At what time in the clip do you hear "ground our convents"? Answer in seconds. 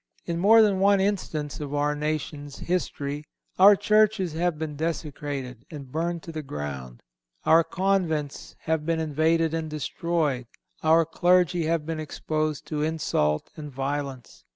6.41-8.55